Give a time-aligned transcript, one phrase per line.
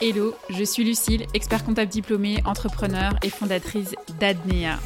[0.00, 4.78] Hello, je suis Lucille, expert comptable diplômée, entrepreneur et fondatrice d'Adnea.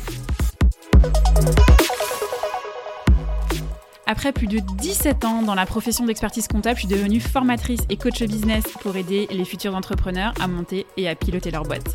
[4.06, 7.96] Après plus de 17 ans dans la profession d'expertise comptable, je suis devenue formatrice et
[7.96, 11.94] coach business pour aider les futurs entrepreneurs à monter et à piloter leur boîte.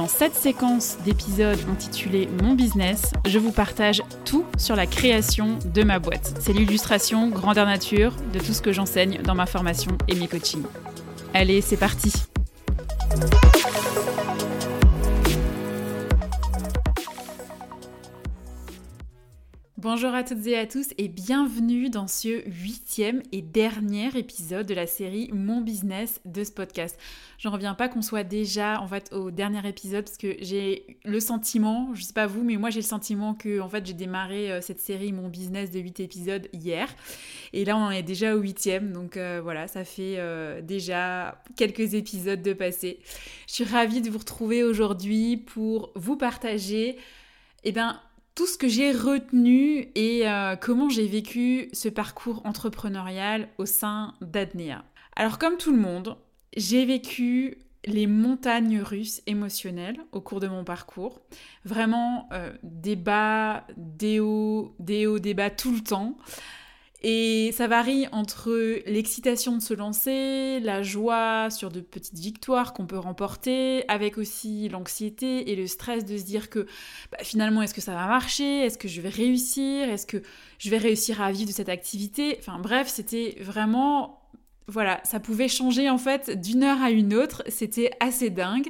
[0.00, 5.82] Dans cette séquence d'épisodes intitulée Mon business, je vous partage tout sur la création de
[5.82, 6.38] ma boîte.
[6.40, 10.64] C'est l'illustration grandeur nature de tout ce que j'enseigne dans ma formation et mes coachings.
[11.34, 12.14] Allez, c'est parti
[19.92, 24.72] Bonjour à toutes et à tous et bienvenue dans ce huitième et dernier épisode de
[24.72, 26.96] la série Mon business de ce podcast.
[27.38, 30.96] Je ne reviens pas qu'on soit déjà en fait au dernier épisode parce que j'ai
[31.04, 33.92] le sentiment, je sais pas vous, mais moi j'ai le sentiment que en fait j'ai
[33.92, 36.86] démarré euh, cette série Mon business de 8 épisodes hier
[37.52, 41.94] et là on est déjà au huitième donc euh, voilà ça fait euh, déjà quelques
[41.94, 43.00] épisodes de passé.
[43.48, 46.96] Je suis ravie de vous retrouver aujourd'hui pour vous partager
[47.64, 48.00] eh ben
[48.46, 54.84] ce que j'ai retenu et euh, comment j'ai vécu ce parcours entrepreneurial au sein d'Adnea.
[55.16, 56.16] Alors comme tout le monde,
[56.56, 61.20] j'ai vécu les montagnes russes émotionnelles au cours de mon parcours.
[61.64, 66.16] Vraiment euh, des bas, des hauts, des hauts, des bas tout le temps.
[67.02, 68.52] Et ça varie entre
[68.86, 74.68] l'excitation de se lancer, la joie sur de petites victoires qu'on peut remporter, avec aussi
[74.68, 76.66] l'anxiété et le stress de se dire que
[77.10, 80.22] bah, finalement est-ce que ça va marcher, est-ce que je vais réussir, est-ce que
[80.58, 82.36] je vais réussir à vivre de cette activité?
[82.38, 84.18] Enfin bref, c'était vraiment
[84.66, 88.68] voilà, ça pouvait changer en fait d'une heure à une autre, c'était assez dingue.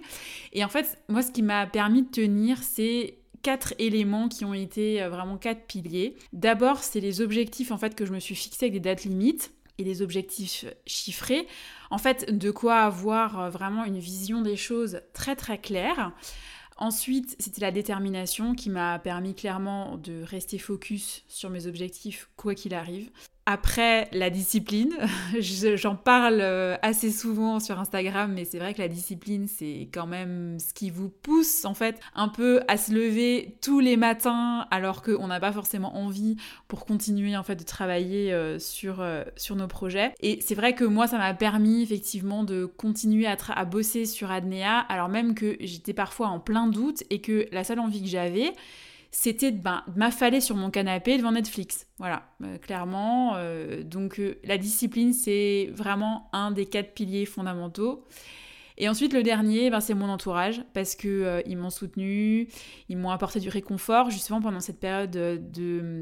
[0.53, 4.55] Et en fait, moi ce qui m'a permis de tenir, c'est quatre éléments qui ont
[4.55, 6.17] été euh, vraiment quatre piliers.
[6.33, 9.53] D'abord, c'est les objectifs en fait que je me suis fixés avec des dates limites
[9.79, 11.47] et des objectifs chiffrés.
[11.91, 16.13] En fait, de quoi avoir euh, vraiment une vision des choses très très claire.
[16.77, 22.55] Ensuite, c'était la détermination qui m'a permis clairement de rester focus sur mes objectifs quoi
[22.55, 23.11] qu'il arrive.
[23.53, 24.95] Après, la discipline,
[25.41, 30.07] j'en parle euh, assez souvent sur Instagram, mais c'est vrai que la discipline, c'est quand
[30.07, 34.69] même ce qui vous pousse en fait un peu à se lever tous les matins
[34.71, 36.37] alors qu'on n'a pas forcément envie
[36.69, 40.13] pour continuer en fait de travailler euh, sur, euh, sur nos projets.
[40.21, 44.31] Et c'est vrai que moi, ça m'a permis effectivement de continuer à, à bosser sur
[44.31, 48.09] Adnea, alors même que j'étais parfois en plein doute et que la seule envie que
[48.09, 48.53] j'avais,
[49.11, 51.87] c'était ben, de m'affaler sur mon canapé devant Netflix.
[51.99, 53.35] Voilà, euh, clairement.
[53.37, 58.05] Euh, donc euh, la discipline, c'est vraiment un des quatre piliers fondamentaux.
[58.79, 62.49] Et ensuite, le dernier, ben, c'est mon entourage, parce qu'ils ils m'ont soutenu,
[62.89, 65.39] ils m'ont apporté du réconfort, justement pendant cette période de,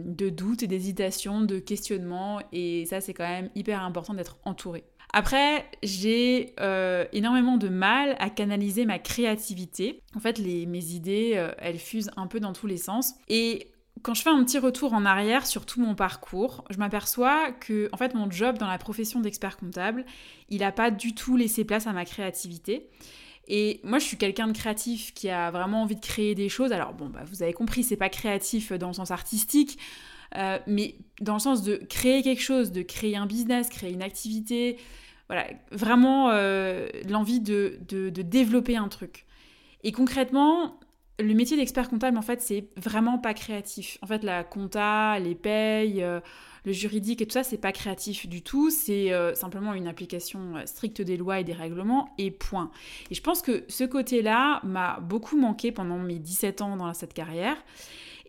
[0.04, 2.40] de doute et d'hésitation, de questionnement.
[2.52, 4.84] Et ça, c'est quand même hyper important d'être entouré.
[5.12, 10.02] Après, j'ai euh, énormément de mal à canaliser ma créativité.
[10.14, 13.14] En fait, les, mes idées, euh, elles fusent un peu dans tous les sens.
[13.28, 17.52] Et quand je fais un petit retour en arrière sur tout mon parcours, je m'aperçois
[17.52, 20.04] que en fait mon job dans la profession d'expert comptable,
[20.50, 22.88] il n'a pas du tout laissé place à ma créativité.
[23.48, 26.70] Et moi, je suis quelqu'un de créatif qui a vraiment envie de créer des choses.
[26.70, 29.78] Alors bon, bah, vous avez compris, c'est pas créatif dans le sens artistique,
[30.36, 34.02] euh, mais dans le sens de créer quelque chose, de créer un business, créer une
[34.02, 34.76] activité,
[35.28, 39.26] voilà, vraiment euh, l'envie de, de, développer un truc.
[39.84, 40.80] Et concrètement,
[41.18, 43.98] le métier d'expert comptable, en fait, c'est vraiment pas créatif.
[44.02, 46.20] En fait, la compta, les payes, euh,
[46.64, 48.70] le juridique et tout ça, c'est pas créatif du tout.
[48.70, 52.70] C'est simplement une application stricte des lois et des règlements et point.
[53.10, 57.14] Et je pense que ce côté-là m'a beaucoup manqué pendant mes 17 ans dans cette
[57.14, 57.56] carrière.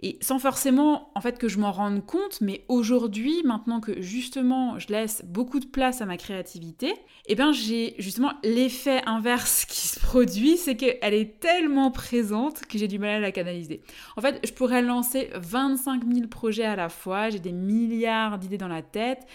[0.01, 4.79] Et sans forcément, en fait, que je m'en rende compte, mais aujourd'hui, maintenant que justement
[4.79, 6.93] je laisse beaucoup de place à ma créativité,
[7.25, 12.77] eh bien j'ai justement l'effet inverse qui se produit, c'est qu'elle est tellement présente que
[12.77, 13.81] j'ai du mal à la canaliser.
[14.15, 18.57] En fait, je pourrais lancer 25 000 projets à la fois, j'ai des milliards d'idées
[18.57, 19.27] dans la tête,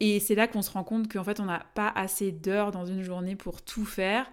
[0.00, 2.86] et, c'est là qu'on se rend compte qu'en fait, on n'a pas assez d'heures dans
[2.86, 4.30] une journée pour tout faire.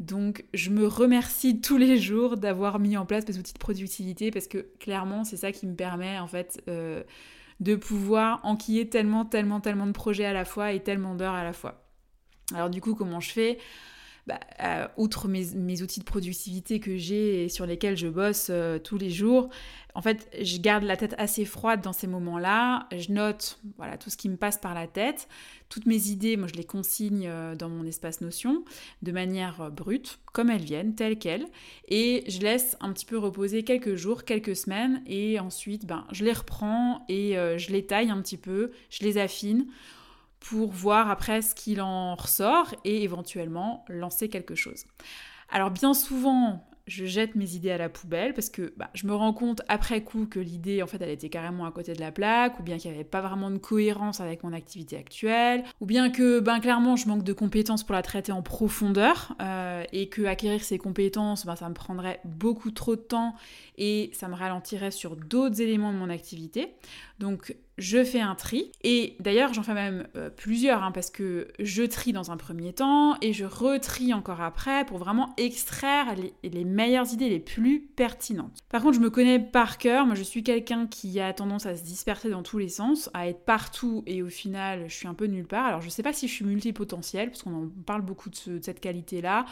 [0.00, 4.30] Donc je me remercie tous les jours d'avoir mis en place des outils de productivité
[4.30, 7.02] parce que clairement c'est ça qui me permet en fait euh,
[7.60, 11.44] de pouvoir enquiller tellement, tellement, tellement de projets à la fois et tellement d'heures à
[11.44, 11.84] la fois.
[12.54, 13.58] Alors du coup comment je fais?
[14.30, 18.50] Bah, outre mes, outils de productivité que j'ai et sur lesquels je bosse
[18.84, 19.50] tous les jours,
[19.94, 22.86] en fait, je garde la tête assez froide dans ces moments-là.
[22.96, 25.28] Je note voilà, tout ce qui me passe par la tête.
[25.68, 28.64] Toutes mes idées, moi, je les consigne euh, dans mon espace Notion
[29.02, 31.46] de manière euh, brute, comme elles viennent, telles quelles.
[31.88, 35.02] Et je laisse un petit peu reposer quelques jours, quelques semaines.
[35.06, 39.04] Et ensuite, ben, je les reprends et euh, je les taille un petit peu, je
[39.04, 39.66] les affine
[40.40, 44.84] pour voir après ce qu'il en ressort et éventuellement lancer quelque chose.
[45.50, 49.14] Alors bien souvent, je jette mes idées à la poubelle parce que bah, je me
[49.14, 52.10] rends compte après coup que l'idée en fait elle était carrément à côté de la
[52.10, 55.86] plaque ou bien qu'il n'y avait pas vraiment de cohérence avec mon activité actuelle ou
[55.86, 60.08] bien que ben clairement je manque de compétences pour la traiter en profondeur euh, et
[60.08, 63.34] que acquérir ces compétences ben, ça me prendrait beaucoup trop de temps
[63.78, 66.74] et ça me ralentirait sur d'autres éléments de mon activité
[67.20, 68.72] donc je fais un tri.
[68.82, 72.72] Et d'ailleurs, j'en fais même euh, plusieurs, hein, parce que je trie dans un premier
[72.72, 78.58] temps et je retrie encore après pour vraiment extraire les, meilleures idées les plus pertinentes.
[78.68, 80.06] Par contre, je me connais par cœur.
[80.06, 83.28] Moi, je suis quelqu'un qui a tendance à se disperser dans tous les sens, à
[83.28, 85.66] être partout et au final, je suis un peu nulle part.
[85.66, 88.80] Alors, je sais pas si je suis multipotentielle, parce qu'on en parle beaucoup de, cette
[88.80, 89.44] qualité-là,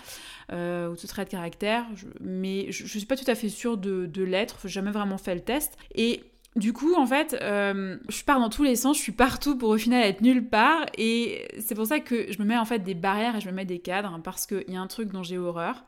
[0.53, 1.87] euh, ou de ce trait de caractère,
[2.21, 4.59] mais je, ne suis pas tout à fait sûre de, de l'être.
[4.65, 5.77] J'ai jamais vraiment fait le test.
[5.95, 6.23] Et
[6.59, 9.71] du coup, en fait, euh, je pars dans tous les sens, je suis partout pour
[9.71, 10.87] au final être nulle part.
[10.97, 13.53] Et c'est pour ça que je me mets en fait des barrières et je me
[13.53, 15.85] mets des cadres, hein, parce qu'il y a un truc dont j'ai horreur,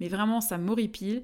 [0.00, 1.22] mais vraiment ça m'horripile,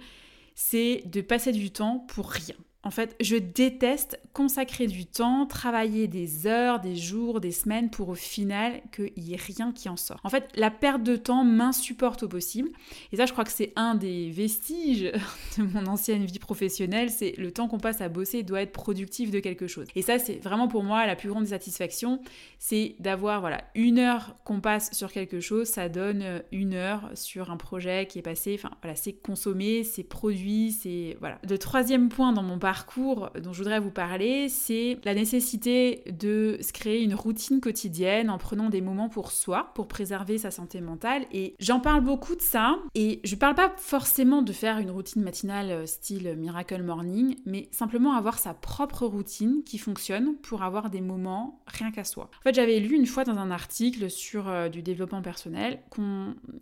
[0.55, 2.57] c'est de passer du temps pour rien.
[2.83, 8.09] En fait, je déteste consacrer du temps, travailler des heures, des jours, des semaines pour
[8.09, 10.19] au final qu'il n'y ait rien qui en sort.
[10.25, 12.71] En fait, la perte de temps m'insupporte au possible.
[13.13, 15.13] Et ça, je crois que c'est un des vestiges
[15.59, 17.11] de mon ancienne vie professionnelle.
[17.11, 19.87] C'est le temps qu'on passe à bosser doit être productif de quelque chose.
[19.95, 22.21] Et ça, c'est vraiment pour moi la plus grande satisfaction.
[22.59, 27.51] C'est d'avoir, voilà, une heure qu'on passe sur quelque chose, ça donne une heure sur
[27.51, 28.55] un projet qui est passé.
[28.55, 31.19] Enfin, voilà, c'est consommé, c'est produit, c'est.
[31.21, 31.39] Voilà.
[31.47, 36.57] Le troisième point dans mon parcours dont je voudrais vous parler, c'est la nécessité de
[36.61, 40.81] se créer une routine quotidienne en prenant des moments pour soi, pour préserver sa santé
[40.81, 41.27] mentale.
[41.33, 42.79] Et j'en parle beaucoup de ça.
[42.95, 47.69] Et je parle pas forcément de faire une routine matinale euh, style Miracle Morning, mais
[47.73, 52.31] simplement avoir sa propre routine qui fonctionne pour avoir des moments rien qu'à soi.
[52.39, 55.81] En fait, j'avais lu une fois dans un article sur euh, du développement personnel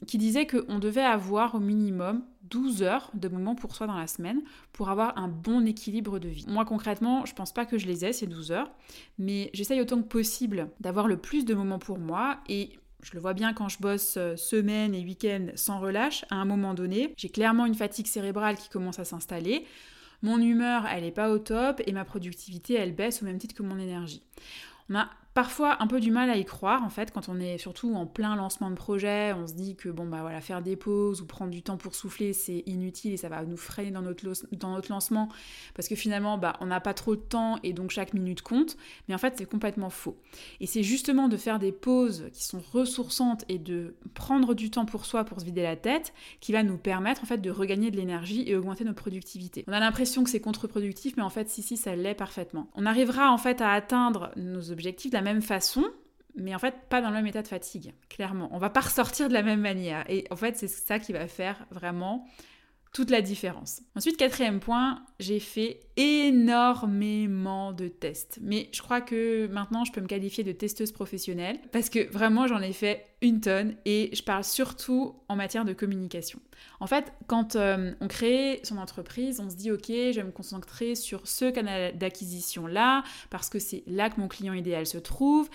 [0.07, 4.07] qui disait qu'on devait avoir au minimum 12 heures de moments pour soi dans la
[4.07, 4.43] semaine
[4.73, 6.47] pour avoir un bon équilibre de vie.
[6.49, 8.71] Moi concrètement, je pense pas que je les ai ces 12 heures,
[9.19, 12.71] mais j'essaye autant que possible d'avoir le plus de moments pour moi et
[13.03, 16.45] je le vois bien quand je bosse euh, semaine et week-end sans relâche, à un
[16.45, 19.65] moment donné, j'ai clairement une fatigue cérébrale qui commence à s'installer.
[20.23, 23.55] Mon humeur, elle n'est pas au top et ma productivité, elle baisse au même titre
[23.55, 24.23] que mon énergie.
[24.91, 27.59] On a parfois un peu du mal à y croire en fait quand on est
[27.59, 30.75] surtout en plein lancement de projet, on se dit que bon bah voilà faire des
[30.75, 34.03] pauses ou prendre du temps pour souffler c'est inutile et ça va nous freiner dans
[34.03, 34.25] notre,
[34.57, 35.29] dans notre lancement
[35.77, 38.77] parce que finalement bah on n'a pas trop de temps et donc chaque minute compte
[39.07, 40.17] mais en fait c'est complètement faux.
[40.59, 44.87] Et c'est justement de faire des pauses qui sont ressourçantes et de prendre du temps
[44.87, 47.93] pour soi pour se vider la tête qui va nous permettre en fait de regagner
[47.93, 49.65] de l'énergie et augmenter notre productivité.
[49.69, 52.69] On a l'impression que c'est contre-productif mais en fait si si ça l'est parfaitement.
[52.75, 55.85] On arrivera en fait à atteindre nos objectifs de même façon,
[56.35, 58.49] mais en fait pas dans le même état de fatigue, clairement.
[58.53, 60.05] On va pas ressortir de la même manière.
[60.09, 62.27] Et en fait, c'est ça qui va faire vraiment
[62.93, 63.83] toute la différence.
[63.97, 68.39] Ensuite, quatrième point, j'ai fait énormément de tests.
[68.43, 72.47] Mais je crois que maintenant, je peux me qualifier de testeuse professionnelle parce que vraiment,
[72.47, 76.41] j'en ai fait une tonne et je parle surtout en matière de communication.
[76.81, 80.33] En fait, quand euh, on crée son entreprise, on se dit, OK, je vais me
[80.33, 85.49] concentrer sur ce canal d'acquisition-là parce que c'est là que mon client idéal se trouve.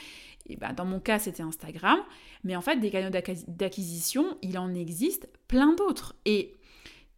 [0.47, 1.99] Et ben, dans mon cas, c'était Instagram.
[2.43, 6.15] Mais en fait, des canaux d'acquisition, il en existe plein d'autres.
[6.25, 6.55] Et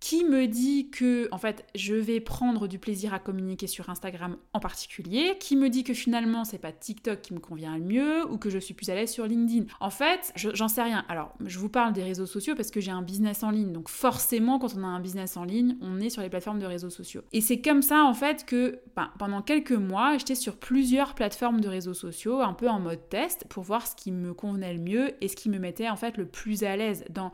[0.05, 4.37] qui me dit que en fait je vais prendre du plaisir à communiquer sur Instagram
[4.53, 8.31] en particulier, qui me dit que finalement c'est pas TikTok qui me convient le mieux
[8.31, 9.65] ou que je suis plus à l'aise sur LinkedIn.
[9.79, 11.03] En fait, j'en sais rien.
[11.09, 13.73] Alors, je vous parle des réseaux sociaux parce que j'ai un business en ligne.
[13.73, 16.67] Donc forcément quand on a un business en ligne, on est sur les plateformes de
[16.67, 17.23] réseaux sociaux.
[17.33, 21.61] Et c'est comme ça en fait que ben, pendant quelques mois, j'étais sur plusieurs plateformes
[21.61, 24.81] de réseaux sociaux un peu en mode test pour voir ce qui me convenait le
[24.81, 27.31] mieux et ce qui me mettait en fait le plus à l'aise dans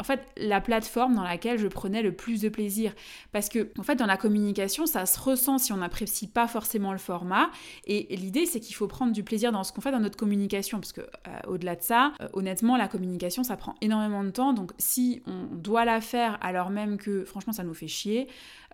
[0.00, 2.94] en fait la plateforme dans laquelle je prenais le plus de plaisir.
[3.32, 6.92] Parce que, en fait, dans la communication, ça se ressent si on n'apprécie pas forcément
[6.92, 7.50] le format.
[7.86, 10.78] Et l'idée, c'est qu'il faut prendre du plaisir dans ce qu'on fait dans notre communication.
[10.80, 11.06] Parce que, euh,
[11.46, 14.52] au-delà de ça, euh, honnêtement, la communication, ça prend énormément de temps.
[14.52, 18.28] Donc, si on doit la faire alors même que, franchement, ça nous fait chier,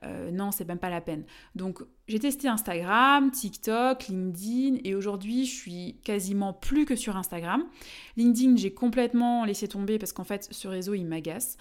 [0.05, 1.25] euh, non, c'est même pas la peine.
[1.55, 7.65] Donc, j'ai testé Instagram, TikTok, LinkedIn et aujourd'hui je suis quasiment plus que sur Instagram.
[8.17, 11.57] LinkedIn j'ai complètement laissé tomber parce qu'en fait ce réseau il m'agace.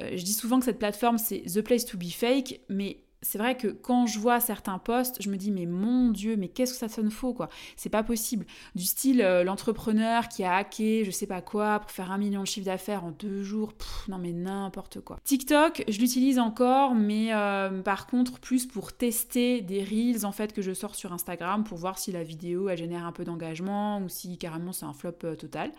[0.00, 3.38] Euh, je dis souvent que cette plateforme c'est the place to be fake mais c'est
[3.38, 6.72] vrai que quand je vois certains posts, je me dis mais mon dieu, mais qu'est-ce
[6.72, 8.46] que ça sonne faux quoi C'est pas possible.
[8.74, 12.42] Du style euh, l'entrepreneur qui a hacké, je sais pas quoi, pour faire un million
[12.42, 13.72] de chiffre d'affaires en deux jours,
[14.08, 15.18] non mais n'importe quoi.
[15.24, 20.52] TikTok, je l'utilise encore, mais euh, par contre plus pour tester des reels en fait
[20.52, 24.00] que je sors sur Instagram pour voir si la vidéo elle génère un peu d'engagement
[24.00, 25.72] ou si carrément c'est un flop euh, total.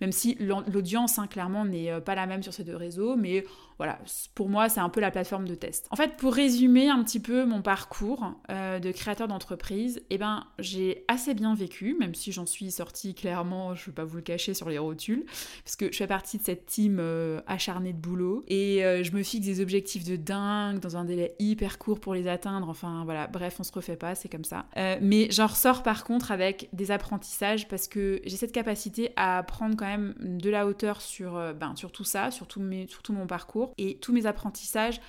[0.00, 3.44] Même si l'audience hein, clairement n'est pas la même sur ces deux réseaux, mais
[3.78, 3.98] voilà,
[4.34, 5.86] pour moi, c'est un peu la plateforme de test.
[5.90, 10.44] En fait, pour résumer un petit peu mon parcours euh, de créateur d'entreprise, eh ben,
[10.58, 14.16] j'ai assez bien vécu, même si j'en suis sortie clairement, je ne vais pas vous
[14.16, 15.24] le cacher sur les rotules,
[15.64, 19.12] parce que je fais partie de cette team euh, acharnée de boulot et euh, je
[19.12, 22.68] me fixe des objectifs de dingue dans un délai hyper court pour les atteindre.
[22.68, 24.66] Enfin, voilà, bref, on se refait pas, c'est comme ça.
[25.00, 29.76] mais j'en ressors par contre avec des apprentissages parce que j'ai cette capacité à prendre
[29.76, 33.26] quand même de la hauteur sur, ben, sur tout ça, sur mes, sur tout mon
[33.26, 35.00] parcours et tous mes apprentissages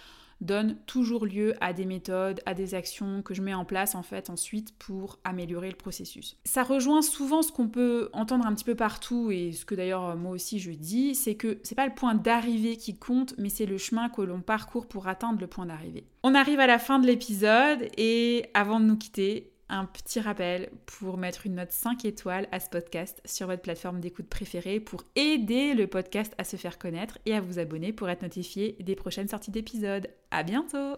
[0.41, 4.03] donnent toujours lieu à des méthodes, à des actions que je mets en place en
[4.03, 6.37] fait ensuite pour améliorer le processus.
[6.45, 10.15] Ça rejoint souvent ce qu'on peut entendre un petit peu partout et ce que d'ailleurs
[10.15, 13.65] moi aussi je dis, c'est que c'est pas le point d'arrivée qui compte, mais c'est
[13.65, 16.05] le chemin que l'on parcourt pour atteindre le point d'arrivée.
[16.23, 20.69] On arrive à la fin de l'épisode et avant de nous quitter, un petit rappel
[20.85, 25.03] pour mettre une note 5 étoiles à ce podcast sur votre plateforme d'écoute préférée pour
[25.15, 28.95] aider le podcast à se faire connaître et à vous abonner pour être notifié des
[28.95, 30.07] prochaines sorties d'épisodes.
[30.31, 30.95] À bientôt!